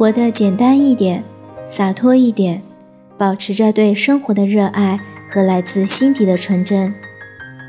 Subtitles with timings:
[0.00, 1.22] 活得简单一点，
[1.66, 2.62] 洒脱一点，
[3.18, 4.98] 保持着对生活的热爱
[5.30, 6.94] 和来自心底的纯真。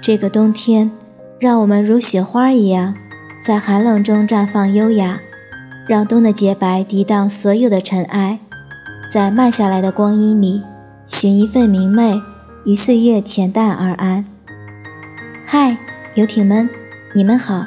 [0.02, 0.90] 这个冬天，
[1.42, 2.96] 让我们如雪花一样，
[3.46, 5.20] 在寒冷中绽放优雅，
[5.86, 8.40] 让冬的洁白涤荡所有的尘埃，
[9.12, 10.64] 在慢下来的光阴里，
[11.06, 12.22] 寻一份明媚，
[12.64, 14.26] 与岁月浅淡而安。
[15.46, 15.76] 嗨，
[16.16, 16.70] 游艇们，
[17.14, 17.66] 你们好，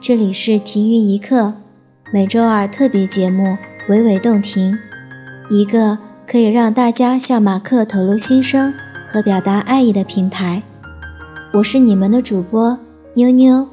[0.00, 1.52] 这里是停云一刻。
[2.12, 3.44] 每周二特别节目
[3.90, 4.72] 《娓娓动听》，
[5.52, 8.72] 一个可以让大家向马克吐露心声
[9.10, 10.62] 和表达爱意的平台。
[11.52, 12.78] 我是你们的主播
[13.14, 13.66] 妞妞，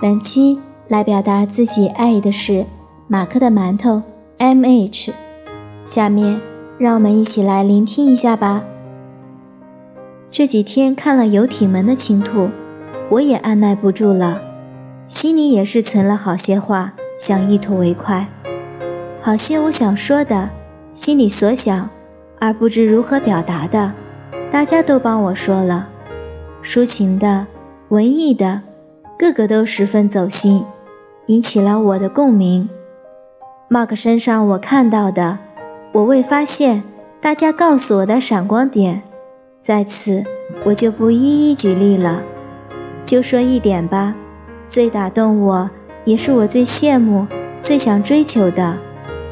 [0.00, 2.64] 本期来表达自己爱意的是
[3.08, 4.00] 马克的馒头
[4.36, 5.12] M H。
[5.84, 6.40] 下面
[6.78, 8.62] 让我们一起来聆听一下吧。
[10.30, 12.50] 这几天看了游艇们的倾吐，
[13.10, 14.40] 我也按耐不住了，
[15.08, 16.92] 心里也是存了好些话。
[17.18, 18.28] 想一吐为快，
[19.28, 20.48] 好些我想说的，
[20.94, 21.90] 心里所想
[22.38, 23.92] 而不知如何表达的，
[24.50, 25.90] 大家都帮我说了。
[26.62, 27.46] 抒情的、
[27.90, 28.62] 文艺的，
[29.18, 30.64] 个个都十分走心，
[31.26, 32.70] 引起了我的共鸣。
[33.68, 35.38] Mark 身上我看到的，
[35.92, 36.82] 我未发现，
[37.20, 39.02] 大家告诉我的闪光点，
[39.62, 40.24] 在此
[40.64, 42.22] 我就不一一举例了，
[43.04, 44.16] 就说一点吧，
[44.66, 45.70] 最打动我。
[46.06, 47.26] 也是我最羡慕、
[47.60, 48.78] 最想追求的，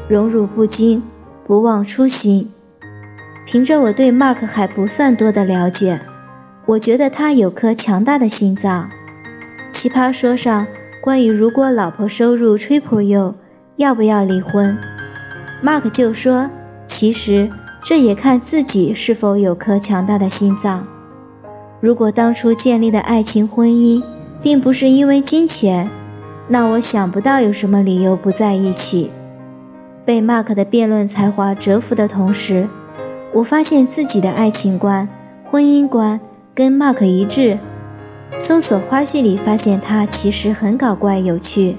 [0.07, 1.03] 荣辱不惊，
[1.45, 2.49] 不忘初心。
[3.45, 5.99] 凭着我对 Mark 还不算多的了解，
[6.65, 8.89] 我觉得他有颗强大的心脏。
[9.71, 10.65] 奇葩说上
[11.01, 13.35] 关于如果老婆收入 triple you，
[13.75, 14.77] 要不要离婚
[15.61, 16.49] ？Mark 就说，
[16.85, 17.49] 其实
[17.83, 20.87] 这也看自己是否有颗强大的心脏。
[21.81, 24.01] 如果当初建立的爱情婚姻，
[24.41, 25.89] 并不是因为金钱。
[26.47, 29.11] 那我想不到有什么理由不在一起。
[30.07, 32.69] 被 Mark 的辩论才华折服的同时，
[33.33, 35.09] 我发现自己的爱情观、
[35.43, 36.21] 婚姻观
[36.55, 37.59] 跟 Mark 一致。
[38.37, 41.75] 搜索花絮里发现他其实很搞怪有趣。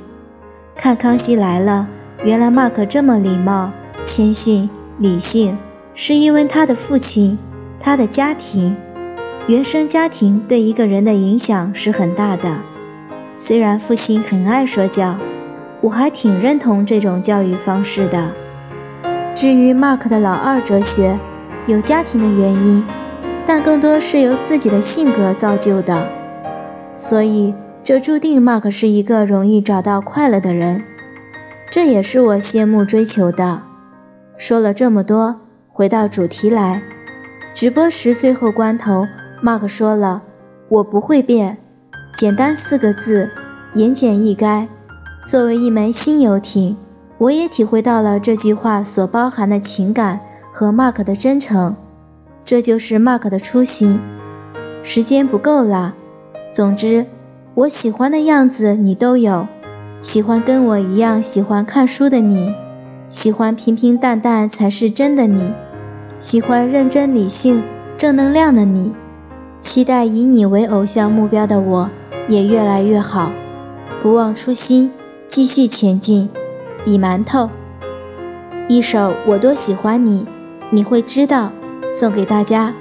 [0.76, 1.88] 看《康熙来了》，
[2.22, 3.72] 原来 Mark 这么礼貌、
[4.04, 5.56] 谦逊、理性，
[5.94, 7.38] 是因为他的父亲、
[7.80, 8.76] 他的家庭、
[9.46, 12.58] 原生家庭对一个人的影响是很大的。
[13.36, 15.16] 虽然父亲很爱说教，
[15.80, 18.32] 我还挺认同这种教育方式的。
[19.34, 21.18] 至于 Mark 的老二哲学，
[21.66, 22.84] 有家庭的原因，
[23.46, 26.08] 但更多是由自己的性格造就的。
[26.96, 30.82] 所以，这注定 Mark 是一个容易找到快乐的人。
[31.70, 33.62] 这也是我羡慕追求的。
[34.36, 35.36] 说了这么多，
[35.68, 36.82] 回到主题来。
[37.54, 39.06] 直播时最后关头
[39.42, 40.22] ，Mark 说了
[40.68, 41.58] ：“我不会变。”
[42.16, 43.30] 简单四个字，
[43.74, 44.66] 言简意赅。
[45.28, 46.74] 作为一枚新游艇，
[47.18, 51.76] 我也体会到了这句话所包含的情感和 Mark 的真诚。
[52.46, 54.00] 这就是 Mark 的初心。
[54.82, 55.94] 时间不够了。
[56.50, 57.04] 总之，
[57.52, 59.46] 我喜欢的样子你都有。
[60.00, 62.54] 喜欢跟我一样喜欢看书的你，
[63.10, 65.52] 喜欢平平淡淡才是真的你，
[66.18, 67.62] 喜欢认真理性
[67.98, 68.94] 正能量的你，
[69.60, 71.90] 期待以你为偶像目标的我。
[72.26, 73.30] 也越来越好，
[74.02, 74.90] 不忘初心，
[75.28, 76.28] 继续前进。
[76.84, 77.50] 比馒头，
[78.68, 80.26] 一首我多喜欢你，
[80.70, 81.52] 你会知道，
[81.90, 82.72] 送给大家。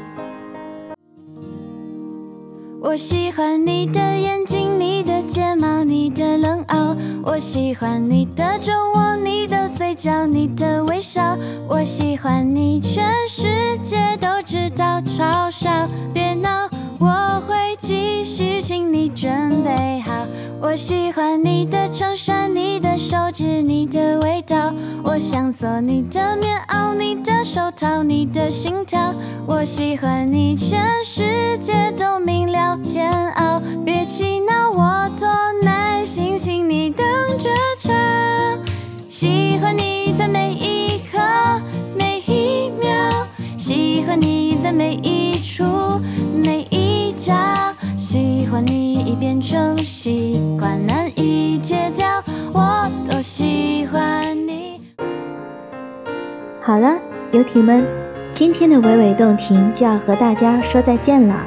[2.79, 6.95] 我喜欢你的眼睛，你的睫毛，你的冷傲。
[7.23, 11.37] 我喜欢你的酒窝，你的嘴角，你的微笑。
[11.67, 15.69] 我喜欢你，全世界都知道，嘲笑，
[16.13, 16.69] 别闹。
[16.99, 20.11] 我会继续，请你准备好。
[20.59, 24.73] 我喜欢你的衬衫，你的手指，你的味道。
[25.05, 29.13] 我想做你的棉袄，你的手套，你的心跳。
[29.45, 33.61] 我喜欢你，全世界都明了煎熬。
[33.85, 35.29] 别气恼，我多
[35.63, 37.05] 耐心，请你等
[37.39, 37.93] 着瞧。
[39.07, 41.17] 喜欢你在每一刻，
[41.95, 42.91] 每一秒。
[43.57, 45.63] 喜欢你在每一处，
[46.35, 47.33] 每一角。
[48.09, 52.23] 喜欢你已变成习惯，难以戒掉。
[52.53, 54.79] 我多喜欢你。
[56.61, 56.97] 好了，
[57.33, 57.85] 游艇们，
[58.31, 61.45] 今天的娓娓动听就要和大家说再见了。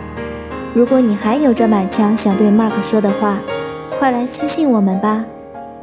[0.74, 3.40] 如果你还有着满腔想对 Mark 说的话，
[3.98, 5.24] 快来私信我们吧。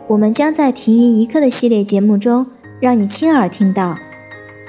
[0.06, 2.46] 我们将在停云一刻的系列节目中
[2.80, 3.98] 让你亲耳听到。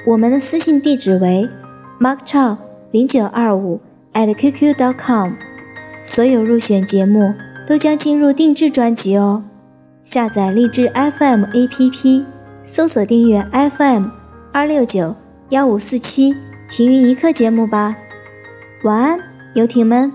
[0.07, 1.47] 我们的私信地址为
[2.01, 2.57] Mark Chow
[2.93, 3.83] 零九二五。
[4.15, 5.33] at qq.com，
[6.11, 7.35] 所有入选节目
[7.67, 9.45] 都将进入定制专辑哦。
[10.03, 12.25] 下载励志 FM APP，
[12.65, 14.07] 搜索订阅 FM
[14.51, 15.15] 二六九
[15.51, 16.35] 幺五四七
[16.71, 17.95] 停云一刻节目吧。
[18.85, 19.21] 晚安，
[19.53, 20.11] 游艇们。